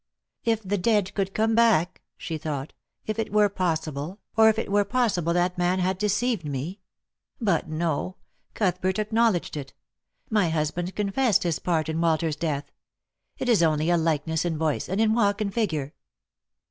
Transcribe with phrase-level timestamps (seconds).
[0.43, 2.73] "If the dead could come back," she thought;"
[3.05, 6.79] if it were possible, or if it were possible that man had deceived me!
[7.39, 8.15] But no,
[8.55, 9.75] Cuthbert acknowledged it.
[10.27, 12.71] My husband confessed his part in Walter's death.
[13.37, 15.93] It is only a likeness in voice, and in walk and figure